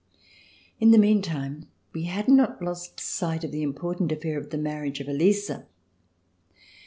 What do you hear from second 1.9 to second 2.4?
we had